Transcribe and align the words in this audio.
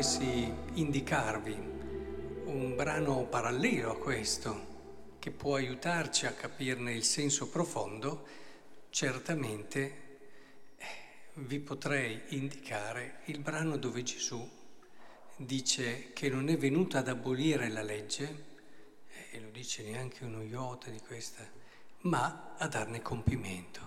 dovessi 0.00 0.50
indicarvi 0.76 1.52
un 2.46 2.72
brano 2.74 3.26
parallelo 3.26 3.90
a 3.90 3.98
questo, 3.98 5.16
che 5.18 5.30
può 5.30 5.56
aiutarci 5.56 6.24
a 6.24 6.32
capirne 6.32 6.94
il 6.94 7.04
senso 7.04 7.50
profondo, 7.50 8.26
certamente 8.88 10.18
eh, 10.78 10.86
vi 11.34 11.58
potrei 11.58 12.18
indicare 12.28 13.18
il 13.26 13.40
brano 13.40 13.76
dove 13.76 14.02
Gesù 14.02 14.42
dice 15.36 16.14
che 16.14 16.30
non 16.30 16.48
è 16.48 16.56
venuto 16.56 16.96
ad 16.96 17.08
abolire 17.08 17.68
la 17.68 17.82
legge, 17.82 18.44
e 19.32 19.38
lo 19.38 19.50
dice 19.50 19.82
neanche 19.82 20.24
uno 20.24 20.40
iota 20.40 20.88
di 20.88 21.00
questa, 21.00 21.46
ma 22.04 22.54
a 22.56 22.66
darne 22.68 23.02
compimento. 23.02 23.80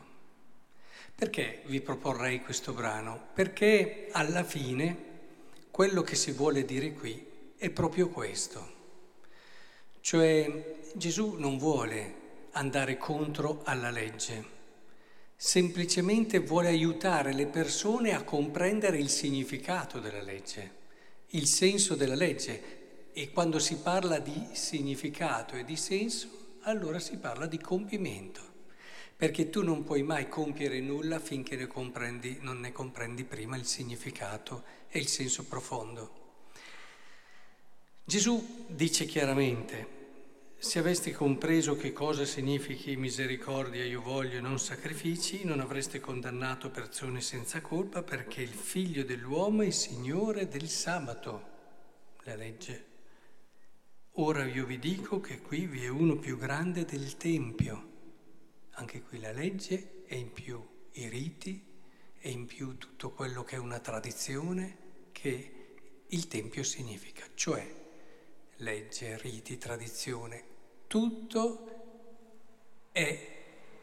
Perché 1.15 1.63
vi 1.65 1.81
proporrei 1.81 2.39
questo 2.43 2.71
brano? 2.71 3.29
Perché 3.33 4.09
alla 4.11 4.43
fine 4.43 5.09
quello 5.73 6.03
che 6.03 6.13
si 6.13 6.31
vuole 6.33 6.65
dire 6.65 6.93
qui 6.93 7.25
è 7.57 7.71
proprio 7.71 8.09
questo. 8.09 8.73
Cioè 10.01 10.91
Gesù 10.93 11.31
non 11.39 11.57
vuole 11.57 12.49
andare 12.51 12.95
contro 12.99 13.63
alla 13.63 13.89
legge, 13.89 14.45
semplicemente 15.35 16.37
vuole 16.37 16.67
aiutare 16.67 17.33
le 17.33 17.47
persone 17.47 18.13
a 18.13 18.21
comprendere 18.21 18.99
il 18.99 19.09
significato 19.09 19.99
della 19.99 20.21
legge, 20.21 20.75
il 21.29 21.47
senso 21.47 21.95
della 21.95 22.13
legge. 22.13 23.09
E 23.11 23.31
quando 23.31 23.57
si 23.57 23.77
parla 23.77 24.19
di 24.19 24.49
significato 24.51 25.55
e 25.55 25.65
di 25.65 25.75
senso, 25.75 26.59
allora 26.61 26.99
si 26.99 27.17
parla 27.17 27.47
di 27.47 27.59
compimento 27.59 28.52
perché 29.23 29.49
tu 29.49 29.63
non 29.63 29.85
puoi 29.85 30.03
mai 30.03 30.27
compiere 30.27 30.81
nulla 30.81 31.17
finché 31.17 31.55
ne 31.55 31.65
comprendi, 31.65 32.39
non 32.41 32.59
ne 32.59 32.73
comprendi 32.73 33.23
prima 33.23 33.55
il 33.55 33.63
significato 33.63 34.65
e 34.89 34.99
il 34.99 35.07
senso 35.07 35.45
profondo. 35.45 36.41
Gesù 38.03 38.65
dice 38.67 39.05
chiaramente, 39.05 39.87
se 40.57 40.79
aveste 40.79 41.13
compreso 41.13 41.77
che 41.77 41.93
cosa 41.93 42.25
significhi 42.25 42.97
misericordia 42.97 43.85
io 43.85 44.01
voglio 44.01 44.39
e 44.39 44.41
non 44.41 44.59
sacrifici, 44.59 45.45
non 45.45 45.61
avreste 45.61 46.01
condannato 46.01 46.69
persone 46.69 47.21
senza 47.21 47.61
colpa 47.61 48.03
perché 48.03 48.41
il 48.41 48.49
figlio 48.49 49.05
dell'uomo 49.05 49.61
è 49.61 49.69
Signore 49.69 50.49
del 50.49 50.67
sabato, 50.67 51.47
la 52.23 52.35
legge. 52.35 52.85
Ora 54.15 54.45
io 54.45 54.65
vi 54.65 54.79
dico 54.79 55.21
che 55.21 55.39
qui 55.39 55.65
vi 55.65 55.85
è 55.85 55.87
uno 55.87 56.17
più 56.17 56.37
grande 56.37 56.83
del 56.83 57.15
Tempio 57.15 57.91
anche 58.73 59.01
qui 59.01 59.19
la 59.19 59.31
legge 59.31 60.03
e 60.05 60.17
in 60.17 60.31
più 60.31 60.61
i 60.93 61.07
riti 61.07 61.71
e 62.17 62.29
in 62.29 62.45
più 62.45 62.77
tutto 62.77 63.11
quello 63.11 63.43
che 63.43 63.55
è 63.55 63.59
una 63.59 63.79
tradizione 63.79 64.77
che 65.11 65.75
il 66.07 66.27
Tempio 66.27 66.63
significa, 66.63 67.25
cioè 67.33 67.81
legge, 68.57 69.17
riti, 69.17 69.57
tradizione, 69.57 70.43
tutto 70.87 72.89
è 72.91 73.31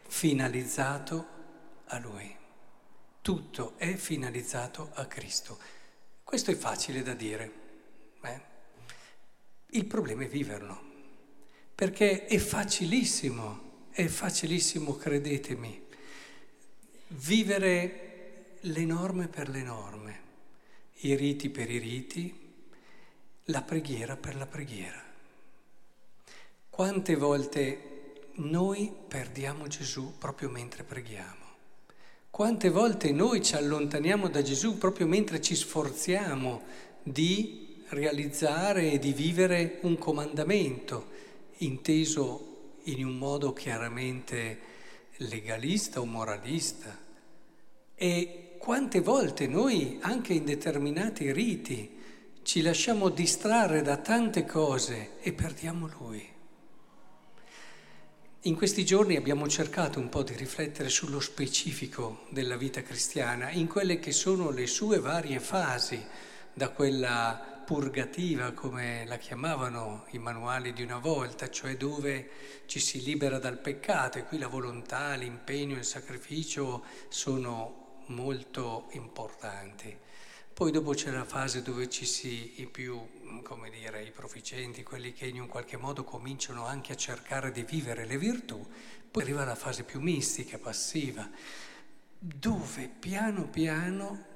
finalizzato 0.06 1.38
a 1.86 1.98
Lui, 1.98 2.34
tutto 3.20 3.76
è 3.76 3.94
finalizzato 3.94 4.90
a 4.94 5.06
Cristo. 5.06 5.58
Questo 6.22 6.50
è 6.50 6.54
facile 6.54 7.02
da 7.02 7.14
dire, 7.14 7.52
eh? 8.22 8.40
il 9.70 9.86
problema 9.86 10.22
è 10.22 10.28
viverlo, 10.28 10.80
perché 11.74 12.26
è 12.26 12.38
facilissimo 12.38 13.69
è 14.00 14.06
facilissimo, 14.08 14.96
credetemi, 14.96 15.78
vivere 17.08 18.56
le 18.60 18.84
norme 18.86 19.28
per 19.28 19.50
le 19.50 19.62
norme, 19.62 20.20
i 21.00 21.14
riti 21.14 21.50
per 21.50 21.70
i 21.70 21.76
riti, 21.76 22.34
la 23.44 23.60
preghiera 23.60 24.16
per 24.16 24.36
la 24.36 24.46
preghiera. 24.46 25.04
Quante 26.70 27.14
volte 27.14 28.22
noi 28.36 28.90
perdiamo 29.06 29.66
Gesù 29.66 30.16
proprio 30.16 30.48
mentre 30.48 30.82
preghiamo? 30.82 31.48
Quante 32.30 32.70
volte 32.70 33.12
noi 33.12 33.42
ci 33.44 33.54
allontaniamo 33.54 34.30
da 34.30 34.40
Gesù 34.40 34.78
proprio 34.78 35.06
mentre 35.06 35.42
ci 35.42 35.54
sforziamo 35.54 36.62
di 37.02 37.84
realizzare 37.88 38.92
e 38.92 38.98
di 38.98 39.12
vivere 39.12 39.78
un 39.82 39.98
comandamento 39.98 41.08
inteso 41.58 42.49
in 42.92 43.04
un 43.04 43.16
modo 43.16 43.52
chiaramente 43.52 44.58
legalista 45.16 46.00
o 46.00 46.04
moralista. 46.04 46.96
E 47.94 48.56
quante 48.58 49.00
volte 49.00 49.46
noi, 49.46 49.98
anche 50.00 50.32
in 50.32 50.44
determinati 50.44 51.32
riti, 51.32 51.98
ci 52.42 52.62
lasciamo 52.62 53.08
distrarre 53.08 53.82
da 53.82 53.98
tante 53.98 54.44
cose 54.44 55.18
e 55.20 55.32
perdiamo 55.32 55.88
Lui. 55.98 56.28
In 58.44 58.56
questi 58.56 58.86
giorni 58.86 59.16
abbiamo 59.16 59.46
cercato 59.48 60.00
un 60.00 60.08
po' 60.08 60.22
di 60.22 60.34
riflettere 60.34 60.88
sullo 60.88 61.20
specifico 61.20 62.26
della 62.30 62.56
vita 62.56 62.82
cristiana, 62.82 63.50
in 63.50 63.66
quelle 63.66 63.98
che 63.98 64.12
sono 64.12 64.50
le 64.50 64.66
sue 64.66 64.98
varie 64.98 65.40
fasi, 65.40 66.02
da 66.54 66.70
quella 66.70 67.59
purgativa, 67.70 68.50
come 68.50 69.04
la 69.06 69.16
chiamavano 69.16 70.06
i 70.10 70.18
manuali 70.18 70.72
di 70.72 70.82
una 70.82 70.98
volta, 70.98 71.48
cioè 71.50 71.76
dove 71.76 72.28
ci 72.66 72.80
si 72.80 73.00
libera 73.00 73.38
dal 73.38 73.58
peccato 73.58 74.18
e 74.18 74.24
qui 74.24 74.38
la 74.38 74.48
volontà, 74.48 75.14
l'impegno, 75.14 75.76
il 75.76 75.84
sacrificio 75.84 76.82
sono 77.06 78.02
molto 78.06 78.88
importanti. 78.94 79.96
Poi 80.52 80.72
dopo 80.72 80.94
c'è 80.94 81.12
la 81.12 81.24
fase 81.24 81.62
dove 81.62 81.88
ci 81.88 82.06
si, 82.06 82.60
i 82.60 82.66
più, 82.66 83.00
come 83.44 83.70
dire, 83.70 84.02
i 84.02 84.10
proficenti, 84.10 84.82
quelli 84.82 85.12
che 85.12 85.28
in 85.28 85.40
un 85.40 85.46
qualche 85.46 85.76
modo 85.76 86.02
cominciano 86.02 86.66
anche 86.66 86.94
a 86.94 86.96
cercare 86.96 87.52
di 87.52 87.62
vivere 87.62 88.04
le 88.04 88.18
virtù, 88.18 88.68
poi 89.08 89.22
arriva 89.22 89.44
la 89.44 89.54
fase 89.54 89.84
più 89.84 90.00
mistica, 90.00 90.58
passiva, 90.58 91.30
dove 92.18 92.90
piano 92.98 93.46
piano 93.46 94.29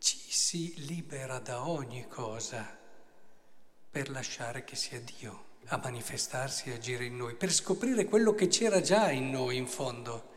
ci 0.00 0.18
si 0.28 0.72
libera 0.86 1.38
da 1.40 1.68
ogni 1.68 2.06
cosa 2.08 2.66
per 3.90 4.08
lasciare 4.08 4.64
che 4.64 4.74
sia 4.74 4.98
Dio 4.98 5.48
a 5.66 5.80
manifestarsi 5.82 6.70
e 6.70 6.74
agire 6.74 7.04
in 7.04 7.16
noi, 7.16 7.34
per 7.34 7.52
scoprire 7.52 8.06
quello 8.06 8.34
che 8.34 8.48
c'era 8.48 8.80
già 8.80 9.10
in 9.10 9.30
noi 9.30 9.58
in 9.58 9.66
fondo, 9.66 10.28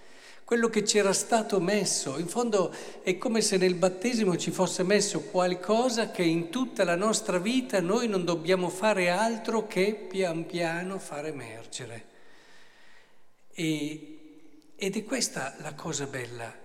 quello 0.44 0.68
che 0.68 0.84
c'era 0.84 1.14
stato 1.14 1.62
messo. 1.62 2.20
In 2.20 2.28
fondo 2.28 2.76
è 3.04 3.18
come 3.18 3.42
se 3.42 3.56
nel 3.56 3.76
battesimo 3.76 4.36
ci 4.36 4.52
fosse 4.52 4.84
messo 4.84 5.22
qualcosa 5.22 6.12
che 6.12 6.24
in 6.24 6.50
tutta 6.50 6.84
la 6.84 6.96
nostra 6.96 7.38
vita 7.38 7.80
noi 7.80 8.10
non 8.10 8.26
dobbiamo 8.26 8.68
fare 8.68 9.10
altro 9.10 9.66
che 9.66 9.94
pian 9.94 10.46
piano 10.46 11.00
far 11.00 11.28
emergere. 11.28 12.06
E, 13.54 14.74
ed 14.76 14.98
è 14.98 15.04
questa 15.06 15.56
la 15.60 15.74
cosa 15.74 16.06
bella 16.06 16.63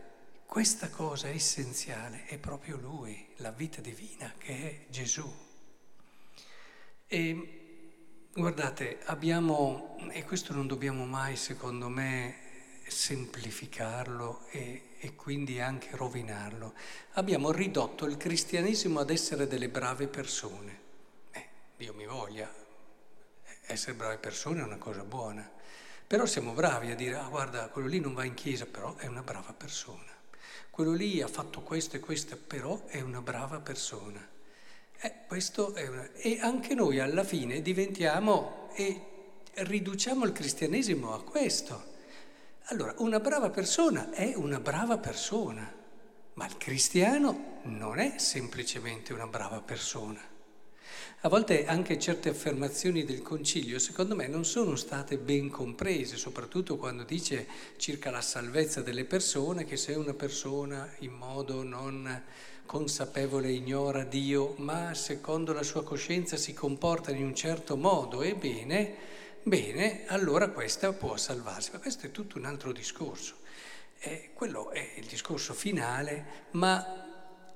questa 0.49 0.89
cosa 0.89 1.29
essenziale 1.29 2.25
è 2.25 2.39
proprio 2.39 2.79
Lui, 2.79 3.29
la 3.37 3.51
vita 3.51 3.83
divina 3.83 4.33
che 4.39 4.55
è 4.55 4.91
Gesù. 4.91 5.31
E 7.07 8.29
guardate, 8.33 8.99
abbiamo, 9.05 9.99
e 10.11 10.25
questo 10.25 10.55
non 10.55 10.67
dobbiamo 10.67 11.05
mai, 11.05 11.37
secondo 11.37 11.91
me, 11.91 12.35
semplificarlo 12.87 14.47
e, 14.51 14.95
e, 14.99 15.15
quindi 15.17 15.61
anche 15.61 15.95
rovinarlo. 15.95 16.73
Abbiamo 17.13 17.53
ridotto 17.53 18.07
il 18.07 18.17
cristianesimo 18.17 19.01
ad 19.01 19.11
essere 19.11 19.47
delle 19.47 19.69
brave 19.69 20.09
persone. 20.09 20.81
Eh, 21.31 21.47
Dio 21.77 21.93
mi 21.93 22.07
voglia, 22.07 22.51
essere 23.67 23.95
brave 23.95 24.17
persone 24.17 24.61
è 24.61 24.65
una 24.65 24.79
cosa 24.79 25.05
buona. 25.05 25.49
Però 26.07 26.25
siamo 26.25 26.55
bravi 26.55 26.91
a 26.91 26.97
dire, 26.97 27.17
ah 27.17 27.29
guarda, 27.29 27.69
quello 27.69 27.87
lì 27.87 28.01
non 28.01 28.15
va 28.15 28.25
in 28.25 28.33
chiesa, 28.33 28.65
però 28.65 28.97
è 28.97 29.07
una 29.07 29.23
brava 29.23 29.53
persona 29.53 30.17
quello 30.71 30.93
lì 30.93 31.21
ha 31.21 31.29
fatto 31.29 31.61
questo 31.63 31.97
e 31.97 32.01
questo, 32.01 32.37
però 32.37 32.85
è 32.87 33.01
una 33.01 33.21
brava 33.21 33.61
persona. 33.61 34.27
Eh, 35.01 35.13
una... 35.29 36.11
E 36.15 36.39
anche 36.41 36.75
noi 36.75 36.99
alla 37.01 37.25
fine 37.25 37.63
diventiamo 37.63 38.71
e 38.75 39.01
riduciamo 39.55 40.25
il 40.25 40.33
cristianesimo 40.33 41.13
a 41.15 41.23
questo. 41.23 41.97
Allora, 42.71 42.95
una 42.99 43.19
brava 43.19 43.51
persona 43.51 44.11
è 44.11 44.35
una 44.35 44.61
brava 44.61 44.99
persona, 44.99 45.73
ma 46.35 46.47
il 46.47 46.57
cristiano 46.57 47.61
non 47.65 47.99
è 47.99 48.19
semplicemente 48.19 49.13
una 49.13 49.27
brava 49.27 49.61
persona. 49.61 50.21
A 51.23 51.29
volte 51.29 51.67
anche 51.67 51.99
certe 51.99 52.29
affermazioni 52.29 53.05
del 53.05 53.23
Concilio, 53.23 53.79
secondo 53.79 54.15
me, 54.15 54.29
non 54.29 54.45
sono 54.45 54.77
state 54.77 55.19
ben 55.19 55.51
comprese, 55.51 56.17
soprattutto 56.17 56.77
quando 56.77 57.03
dice 57.03 57.47
circa 57.77 58.11
la 58.11 58.21
salvezza 58.21 58.83
delle 58.83 59.05
persone, 59.05 59.65
che 59.65 59.77
se 59.77 59.93
una 59.93 60.15
persona 60.15 60.89
in 61.01 61.13
modo 61.13 61.63
non 61.63 62.23
consapevole 62.67 63.51
ignora 63.51 64.05
Dio, 64.05 64.55
ma 64.59 64.95
secondo 64.95 65.53
la 65.53 65.63
sua 65.63 65.83
coscienza 65.83 66.37
si 66.37 66.53
comporta 66.53 67.11
in 67.11 67.25
un 67.25 67.35
certo 67.35 67.77
modo, 67.77 68.23
ebbene, 68.23 68.95
bene, 69.43 70.05
allora 70.07 70.51
questa 70.51 70.93
può 70.93 71.17
salvarsi. 71.17 71.71
Ma 71.73 71.79
questo 71.79 72.07
è 72.07 72.11
tutto 72.11 72.39
un 72.39 72.45
altro 72.45 72.73
discorso. 72.73 73.37
Eh, 74.01 74.31
quello 74.35 74.71
è 74.71 74.93
il 74.97 75.07
discorso 75.07 75.55
finale, 75.55 76.47
ma 76.53 77.07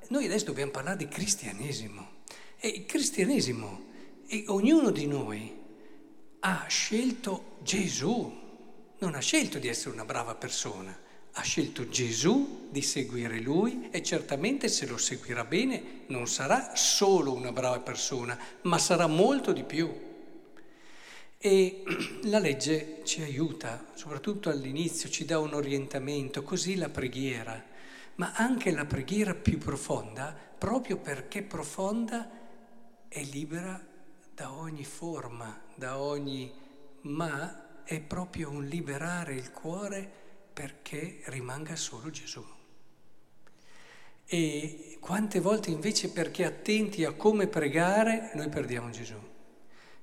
noi 0.09 0.25
adesso 0.25 0.47
dobbiamo 0.47 0.73
parlare 0.73 0.97
di 0.97 1.09
cristianesimo. 1.09 2.21
E 2.65 2.69
il 2.69 2.87
cristianesimo, 2.87 3.87
e 4.29 4.45
ognuno 4.47 4.93
di 4.93 5.09
noi 5.09 5.53
ha 6.39 6.67
scelto 6.69 7.57
Gesù, 7.61 8.41
non 8.99 9.17
ha 9.17 9.19
scelto 9.19 9.59
di 9.59 9.67
essere 9.67 9.91
una 9.91 10.05
brava 10.05 10.37
persona, 10.37 10.97
ha 11.33 11.43
scelto 11.43 11.89
Gesù 11.89 12.69
di 12.71 12.81
seguire 12.81 13.41
lui 13.41 13.89
e 13.91 14.01
certamente 14.05 14.69
se 14.69 14.87
lo 14.87 14.97
seguirà 14.97 15.45
bene 15.45 16.05
non 16.07 16.29
sarà 16.29 16.77
solo 16.77 17.33
una 17.33 17.51
brava 17.51 17.81
persona, 17.81 18.39
ma 18.61 18.79
sarà 18.79 19.09
molto 19.09 19.51
di 19.53 19.65
più. 19.65 19.93
E 21.39 21.83
la 22.31 22.39
legge 22.39 23.01
ci 23.03 23.23
aiuta, 23.23 23.87
soprattutto 23.95 24.51
all'inizio, 24.51 25.09
ci 25.09 25.25
dà 25.25 25.41
un 25.41 25.55
orientamento, 25.55 26.45
così 26.45 26.77
la 26.77 26.91
preghiera, 26.91 27.61
ma 28.15 28.35
anche 28.37 28.71
la 28.71 28.85
preghiera 28.85 29.35
più 29.35 29.59
profonda, 29.59 30.33
proprio 30.57 30.99
perché 30.99 31.43
profonda, 31.43 32.39
libera 33.23 33.81
da 34.35 34.53
ogni 34.53 34.85
forma, 34.85 35.61
da 35.75 35.99
ogni 35.99 36.53
ma 37.03 37.85
è 37.85 38.01
proprio 38.01 38.51
un 38.51 38.65
liberare 38.65 39.35
il 39.35 39.51
cuore 39.51 40.11
perché 40.53 41.21
rimanga 41.27 41.77
solo 41.77 42.11
Gesù. 42.11 42.45
E 44.25 44.97
quante 45.01 45.41
volte 45.41 45.71
invece 45.71 46.11
perché 46.11 46.45
attenti 46.45 47.05
a 47.05 47.13
come 47.13 47.49
pregare 47.49 48.31
noi 48.35 48.49
perdiamo 48.49 48.91
Gesù. 48.91 49.31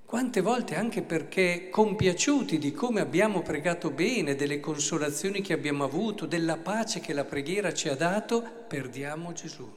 Quante 0.05 0.41
volte 0.41 0.75
anche 0.75 1.03
perché 1.03 1.69
compiaciuti 1.69 2.57
di 2.57 2.71
come 2.71 2.99
abbiamo 2.99 3.43
pregato 3.43 3.91
bene, 3.91 4.35
delle 4.35 4.59
consolazioni 4.59 5.41
che 5.41 5.53
abbiamo 5.53 5.83
avuto, 5.83 6.25
della 6.25 6.57
pace 6.57 6.99
che 6.99 7.13
la 7.13 7.25
preghiera 7.25 7.71
ci 7.73 7.89
ha 7.89 7.95
dato, 7.95 8.41
perdiamo 8.67 9.33
Gesù. 9.33 9.71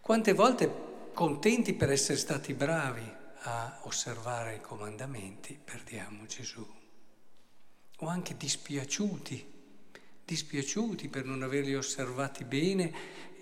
Quante 0.00 0.32
volte 0.34 0.87
contenti 1.18 1.74
per 1.74 1.90
essere 1.90 2.16
stati 2.16 2.54
bravi 2.54 3.02
a 3.40 3.80
osservare 3.82 4.54
i 4.54 4.60
comandamenti, 4.60 5.58
perdiamo 5.64 6.26
Gesù 6.26 6.64
o 7.96 8.06
anche 8.06 8.36
dispiaciuti, 8.36 9.44
dispiaciuti 10.24 11.08
per 11.08 11.24
non 11.24 11.42
averli 11.42 11.74
osservati 11.74 12.44
bene 12.44 12.92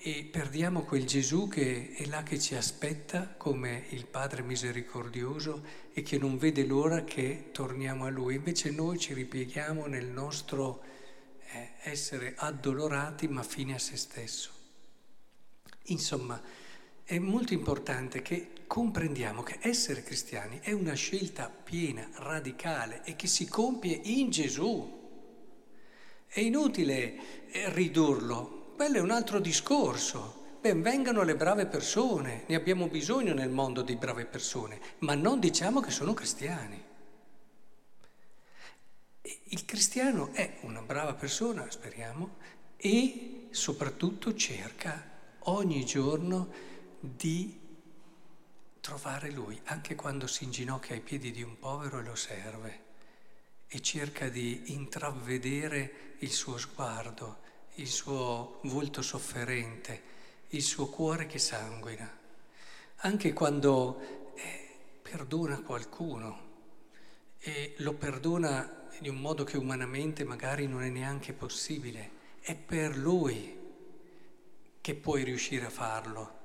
e 0.00 0.24
perdiamo 0.24 0.84
quel 0.84 1.04
Gesù 1.04 1.48
che 1.48 1.92
è 1.92 2.06
là 2.06 2.22
che 2.22 2.40
ci 2.40 2.54
aspetta 2.54 3.34
come 3.36 3.84
il 3.90 4.06
Padre 4.06 4.40
misericordioso 4.40 5.62
e 5.92 6.00
che 6.00 6.16
non 6.16 6.38
vede 6.38 6.64
l'ora 6.64 7.04
che 7.04 7.50
torniamo 7.52 8.06
a 8.06 8.08
Lui. 8.08 8.36
Invece 8.36 8.70
noi 8.70 8.98
ci 8.98 9.12
ripieghiamo 9.12 9.84
nel 9.84 10.06
nostro 10.06 10.82
eh, 11.50 11.72
essere 11.82 12.32
addolorati 12.38 13.28
ma 13.28 13.42
fine 13.42 13.74
a 13.74 13.78
se 13.78 13.98
stesso. 13.98 14.50
Insomma, 15.88 16.64
è 17.06 17.20
molto 17.20 17.54
importante 17.54 18.20
che 18.20 18.64
comprendiamo 18.66 19.44
che 19.44 19.58
essere 19.60 20.02
cristiani 20.02 20.58
è 20.60 20.72
una 20.72 20.94
scelta 20.94 21.48
piena, 21.48 22.04
radicale 22.14 23.02
e 23.04 23.14
che 23.14 23.28
si 23.28 23.46
compie 23.46 24.00
in 24.02 24.28
Gesù. 24.30 25.04
È 26.26 26.40
inutile 26.40 27.46
eh, 27.52 27.72
ridurlo, 27.72 28.72
quello 28.74 28.96
è 28.96 29.00
un 29.00 29.12
altro 29.12 29.38
discorso. 29.38 30.56
Ben 30.60 30.82
vengano 30.82 31.22
le 31.22 31.36
brave 31.36 31.66
persone, 31.66 32.42
ne 32.48 32.56
abbiamo 32.56 32.88
bisogno 32.88 33.34
nel 33.34 33.50
mondo 33.50 33.82
di 33.82 33.94
brave 33.94 34.26
persone, 34.26 34.80
ma 34.98 35.14
non 35.14 35.38
diciamo 35.38 35.78
che 35.78 35.92
sono 35.92 36.12
cristiani. 36.12 36.82
Il 39.22 39.64
cristiano 39.64 40.30
è 40.32 40.58
una 40.62 40.82
brava 40.82 41.14
persona, 41.14 41.70
speriamo, 41.70 42.38
e 42.76 43.46
soprattutto 43.50 44.34
cerca 44.34 45.14
ogni 45.44 45.84
giorno 45.84 46.74
di 47.00 47.60
trovare 48.80 49.30
lui, 49.30 49.60
anche 49.64 49.94
quando 49.94 50.26
si 50.26 50.44
inginocchia 50.44 50.94
ai 50.94 51.00
piedi 51.00 51.32
di 51.32 51.42
un 51.42 51.58
povero 51.58 51.98
e 51.98 52.04
lo 52.04 52.14
serve 52.14 52.84
e 53.68 53.80
cerca 53.80 54.28
di 54.28 54.72
intravedere 54.72 56.14
il 56.18 56.30
suo 56.30 56.56
sguardo, 56.56 57.38
il 57.74 57.88
suo 57.88 58.60
volto 58.62 59.02
sofferente, 59.02 60.02
il 60.50 60.62
suo 60.62 60.86
cuore 60.86 61.26
che 61.26 61.38
sanguina. 61.38 62.08
Anche 62.98 63.32
quando 63.32 64.32
eh, 64.34 64.78
perdona 65.02 65.60
qualcuno 65.62 66.44
e 67.38 67.74
lo 67.78 67.92
perdona 67.94 68.88
in 69.00 69.10
un 69.10 69.20
modo 69.20 69.44
che 69.44 69.56
umanamente 69.56 70.24
magari 70.24 70.66
non 70.66 70.82
è 70.82 70.88
neanche 70.88 71.32
possibile, 71.32 72.10
è 72.40 72.54
per 72.54 72.96
lui 72.96 73.54
che 74.80 74.94
puoi 74.94 75.24
riuscire 75.24 75.66
a 75.66 75.70
farlo, 75.70 76.35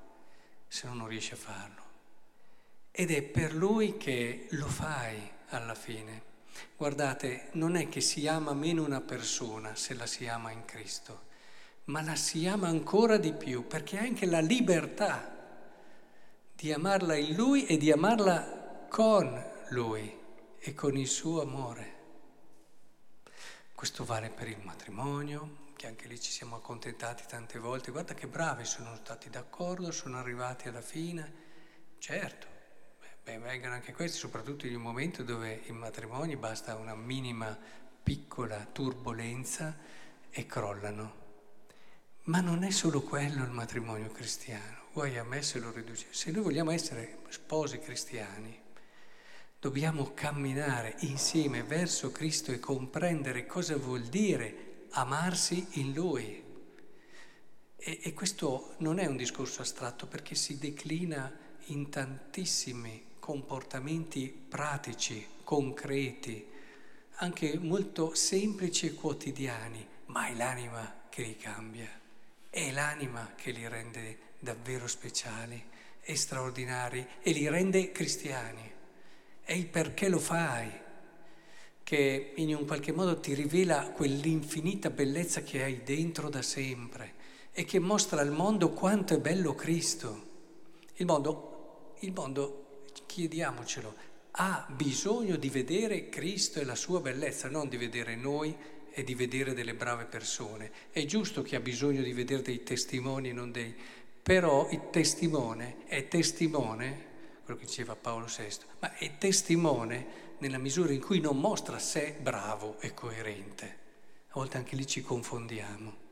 se 0.71 0.87
no 0.87 0.93
non 0.93 1.07
riesci 1.09 1.33
a 1.33 1.35
farlo. 1.35 1.83
Ed 2.91 3.11
è 3.11 3.21
per 3.23 3.53
lui 3.53 3.97
che 3.97 4.47
lo 4.51 4.67
fai 4.67 5.19
alla 5.49 5.75
fine. 5.75 6.23
Guardate, 6.77 7.49
non 7.53 7.75
è 7.75 7.89
che 7.89 7.99
si 7.99 8.25
ama 8.25 8.53
meno 8.53 8.81
una 8.81 9.01
persona 9.01 9.75
se 9.75 9.93
la 9.95 10.05
si 10.05 10.27
ama 10.27 10.49
in 10.51 10.63
Cristo, 10.63 11.25
ma 11.85 12.01
la 12.01 12.15
si 12.15 12.47
ama 12.47 12.69
ancora 12.69 13.17
di 13.17 13.33
più 13.33 13.67
perché 13.67 13.97
ha 13.97 14.03
anche 14.03 14.25
la 14.25 14.39
libertà 14.39 15.29
di 16.55 16.71
amarla 16.71 17.15
in 17.15 17.35
Lui 17.35 17.65
e 17.65 17.75
di 17.75 17.91
amarla 17.91 18.85
con 18.87 19.45
Lui 19.71 20.19
e 20.57 20.73
con 20.73 20.95
il 20.95 21.07
suo 21.07 21.41
amore. 21.41 21.95
Questo 23.73 24.05
vale 24.05 24.29
per 24.29 24.47
il 24.47 24.59
matrimonio, 24.63 25.60
che 25.81 25.87
anche 25.87 26.07
lì 26.07 26.19
ci 26.19 26.29
siamo 26.29 26.57
accontentati 26.57 27.23
tante 27.27 27.57
volte. 27.57 27.89
Guarda 27.89 28.13
che 28.13 28.27
bravi 28.27 28.65
sono 28.65 28.95
stati 28.97 29.31
d'accordo, 29.31 29.91
sono 29.91 30.19
arrivati 30.19 30.67
alla 30.67 30.79
fine. 30.79 31.33
Certo, 31.97 32.45
Beh, 33.23 33.39
vengono 33.39 33.73
anche 33.73 33.91
questi, 33.91 34.19
soprattutto 34.19 34.67
in 34.67 34.75
un 34.75 34.81
momento 34.83 35.23
dove 35.23 35.61
in 35.65 35.77
matrimoni 35.77 36.35
basta 36.35 36.75
una 36.75 36.93
minima 36.93 37.57
piccola 38.03 38.63
turbolenza 38.71 39.75
e 40.29 40.45
crollano. 40.45 41.15
Ma 42.25 42.41
non 42.41 42.63
è 42.63 42.69
solo 42.69 43.01
quello 43.01 43.43
il 43.43 43.49
matrimonio 43.49 44.11
cristiano. 44.11 44.81
Vuoi 44.93 45.17
a 45.17 45.23
me 45.23 45.41
se 45.41 45.57
lo 45.57 45.71
riduce? 45.71 46.05
Se 46.11 46.29
noi 46.29 46.43
vogliamo 46.43 46.69
essere 46.69 47.21
sposi 47.29 47.79
cristiani, 47.79 48.55
dobbiamo 49.59 50.13
camminare 50.13 50.97
insieme 50.99 51.63
verso 51.63 52.11
Cristo 52.11 52.51
e 52.51 52.59
comprendere 52.59 53.47
cosa 53.47 53.75
vuol 53.77 54.03
dire 54.03 54.70
amarsi 54.91 55.67
in 55.71 55.93
Lui. 55.93 56.43
E, 57.75 57.99
e 58.01 58.13
questo 58.13 58.75
non 58.77 58.99
è 58.99 59.05
un 59.05 59.17
discorso 59.17 59.61
astratto 59.61 60.07
perché 60.07 60.35
si 60.35 60.57
declina 60.57 61.31
in 61.65 61.89
tantissimi 61.89 63.09
comportamenti 63.19 64.27
pratici, 64.27 65.25
concreti, 65.43 66.47
anche 67.15 67.57
molto 67.59 68.15
semplici 68.15 68.87
e 68.87 68.93
quotidiani, 68.93 69.87
ma 70.07 70.27
è 70.27 70.33
l'anima 70.33 71.03
che 71.09 71.23
li 71.23 71.37
cambia, 71.37 71.89
è 72.49 72.71
l'anima 72.71 73.33
che 73.35 73.51
li 73.51 73.67
rende 73.67 74.17
davvero 74.39 74.87
speciali 74.87 75.63
e 76.01 76.15
straordinari 76.15 77.07
e 77.21 77.31
li 77.31 77.47
rende 77.47 77.91
cristiani. 77.91 78.69
È 79.43 79.53
il 79.53 79.67
perché 79.67 80.09
lo 80.09 80.19
fai 80.19 80.69
che 81.91 82.31
in 82.35 82.55
un 82.55 82.65
qualche 82.65 82.93
modo 82.93 83.19
ti 83.19 83.33
rivela 83.33 83.89
quell'infinita 83.89 84.89
bellezza 84.91 85.43
che 85.43 85.61
hai 85.61 85.83
dentro 85.83 86.29
da 86.29 86.41
sempre 86.41 87.15
e 87.51 87.65
che 87.65 87.79
mostra 87.79 88.21
al 88.21 88.31
mondo 88.31 88.69
quanto 88.69 89.13
è 89.13 89.19
bello 89.19 89.55
Cristo. 89.55 90.29
Il 90.93 91.05
mondo, 91.05 91.95
il 91.99 92.13
mondo 92.13 92.85
chiediamocelo, 93.05 93.93
ha 94.31 94.65
bisogno 94.73 95.35
di 95.35 95.49
vedere 95.49 96.07
Cristo 96.07 96.61
e 96.61 96.63
la 96.63 96.75
sua 96.75 97.01
bellezza, 97.01 97.49
non 97.49 97.67
di 97.67 97.75
vedere 97.75 98.15
noi 98.15 98.55
e 98.89 99.03
di 99.03 99.13
vedere 99.13 99.53
delle 99.53 99.73
brave 99.73 100.05
persone. 100.05 100.71
È 100.91 101.03
giusto 101.03 101.41
che 101.41 101.57
ha 101.57 101.59
bisogno 101.59 102.03
di 102.03 102.13
vedere 102.13 102.41
dei 102.41 102.63
testimoni, 102.63 103.33
non 103.33 103.51
dei... 103.51 103.75
Però 104.23 104.69
il 104.71 104.91
testimone 104.91 105.83
è 105.87 106.07
testimone, 106.07 107.05
quello 107.43 107.59
che 107.59 107.65
diceva 107.65 107.97
Paolo 107.97 108.27
VI, 108.27 108.47
ma 108.79 108.95
è 108.95 109.17
testimone 109.17 110.29
nella 110.41 110.57
misura 110.57 110.91
in 110.91 111.01
cui 111.01 111.19
non 111.19 111.39
mostra 111.39 111.79
sé 111.79 112.17
bravo 112.19 112.79
e 112.79 112.93
coerente. 112.93 113.79
A 114.29 114.33
volte 114.33 114.57
anche 114.57 114.75
lì 114.75 114.85
ci 114.85 115.01
confondiamo. 115.01 116.09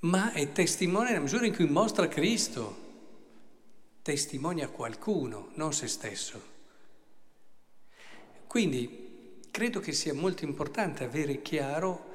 Ma 0.00 0.32
è 0.32 0.52
testimone 0.52 1.10
nella 1.10 1.20
misura 1.20 1.46
in 1.46 1.54
cui 1.54 1.68
mostra 1.68 2.08
Cristo 2.08 2.88
testimonia 4.02 4.68
qualcuno, 4.68 5.50
non 5.54 5.72
se 5.72 5.88
stesso. 5.88 6.58
Quindi 8.46 9.40
credo 9.50 9.80
che 9.80 9.92
sia 9.92 10.14
molto 10.14 10.44
importante 10.44 11.04
avere 11.04 11.42
chiaro 11.42 12.08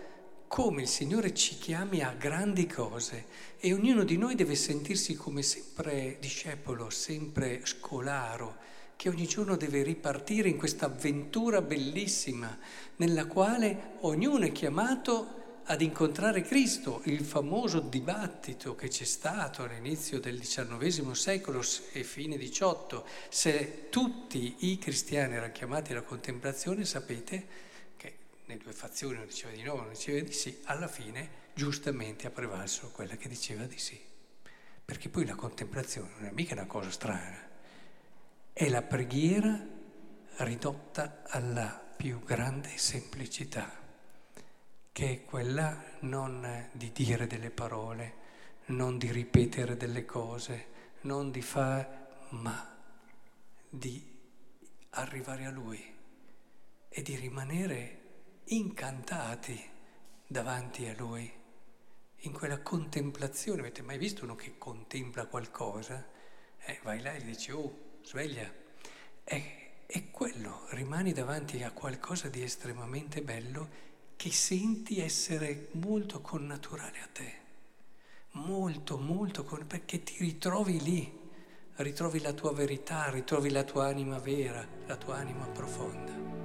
come 0.48 0.84
il 0.84 0.88
Signore 0.88 1.34
ci 1.34 1.58
chiami 1.58 2.02
a 2.02 2.14
grandi 2.18 2.66
cose 2.66 3.26
e 3.58 3.74
ognuno 3.74 4.04
di 4.04 4.18
noi 4.18 4.36
deve 4.36 4.56
sentirsi 4.56 5.16
come 5.16 5.42
sempre 5.42 6.18
discepolo, 6.20 6.90
sempre 6.90 7.66
scolaro, 7.66 8.56
che 8.96 9.10
ogni 9.10 9.28
giorno 9.28 9.56
deve 9.56 9.84
ripartire 9.84 10.50
in 10.50 10.58
questa 10.58 10.86
avventura 10.86 11.62
bellissima 11.62 12.58
nella 12.98 13.26
quale 13.26 13.98
ognuno 14.02 14.46
è 14.46 14.52
chiamato 14.52 15.44
ad 15.68 15.82
incontrare 15.82 16.44
Cristo, 16.44 17.02
il 17.06 17.26
famoso 17.26 17.80
dibattito 17.80 18.76
che 18.76 18.88
c'è 18.88 19.04
stato 19.04 19.64
all'inizio 19.64 20.20
del 20.20 20.40
XIX 20.40 21.12
secolo 21.12 21.62
e 21.92 22.04
fine 22.04 22.38
XVIII, 22.38 23.02
se 23.30 23.88
tutti 23.90 24.58
i 24.60 24.78
cristiani 24.78 25.36
erano 25.36 25.52
chiamati 25.52 25.92
alla 25.92 26.04
contemplazione, 26.04 26.86
sapete 26.86 27.48
che 27.98 28.16
le 28.46 28.58
due 28.58 28.74
fazioni 28.74 29.16
uno 29.16 29.26
diceva 29.26 29.54
di 29.54 29.64
no, 29.64 29.74
uno 29.74 29.90
diceva 29.90 30.20
di 30.20 30.34
sì, 30.34 30.60
alla 30.66 30.88
fine 30.88 31.44
giustamente 31.56 32.28
ha 32.28 32.32
prevalso 32.32 32.92
quella 32.92 33.16
che 33.16 33.28
diceva 33.28 33.64
di 33.64 33.80
sì. 33.80 34.00
Perché 34.86 35.10
poi 35.10 35.26
la 35.26 35.34
contemplazione 35.34 36.12
non 36.20 36.28
è 36.28 36.32
mica 36.32 36.54
una 36.54 36.68
cosa 36.68 36.92
strana, 36.92 37.54
è 38.58 38.70
la 38.70 38.82
preghiera 38.84 39.68
ridotta 40.38 41.24
alla 41.28 41.78
più 41.98 42.24
grande 42.24 42.78
semplicità 42.78 43.70
che 44.94 45.12
è 45.12 45.26
quella 45.26 45.84
non 46.00 46.70
di 46.72 46.90
dire 46.94 47.28
delle 47.28 47.50
parole, 47.50 48.14
non 48.68 48.98
di 48.98 49.12
ripetere 49.12 49.76
delle 49.76 50.06
cose, 50.06 50.68
non 51.02 51.32
di 51.32 51.42
fare, 51.42 52.08
ma 52.30 52.78
di 53.68 54.02
arrivare 54.92 55.46
a 55.48 55.52
Lui 55.52 55.94
e 56.88 57.02
di 57.02 57.16
rimanere 57.18 58.00
incantati 58.46 59.62
davanti 60.26 60.88
a 60.88 60.96
Lui, 60.96 61.30
in 62.20 62.32
quella 62.32 62.62
contemplazione. 62.62 63.60
Avete 63.60 63.82
mai 63.82 63.98
visto 63.98 64.24
uno 64.24 64.36
che 64.36 64.58
contempla 64.58 65.26
qualcosa? 65.26 66.08
Eh, 66.58 66.80
vai 66.84 67.02
là 67.02 67.12
e 67.12 67.20
gli 67.20 67.26
dici, 67.26 67.52
oh, 67.52 67.85
sveglia. 68.06 68.50
È, 69.24 69.70
è 69.86 70.12
quello, 70.12 70.68
rimani 70.70 71.12
davanti 71.12 71.64
a 71.64 71.72
qualcosa 71.72 72.30
di 72.30 72.44
estremamente 72.44 73.22
bello 73.22 73.84
che 74.16 74.32
senti 74.32 75.02
essere 75.02 75.70
molto 75.72 76.22
connaturale 76.22 77.00
a 77.00 77.10
te, 77.12 77.34
molto, 78.32 78.98
molto, 78.98 79.44
con, 79.44 79.66
perché 79.66 80.04
ti 80.04 80.16
ritrovi 80.20 80.82
lì, 80.82 81.20
ritrovi 81.78 82.22
la 82.22 82.34
tua 82.34 82.54
verità, 82.54 83.10
ritrovi 83.10 83.50
la 83.50 83.64
tua 83.64 83.88
anima 83.88 84.20
vera, 84.20 84.66
la 84.86 84.96
tua 84.96 85.18
anima 85.18 85.46
profonda. 85.48 86.45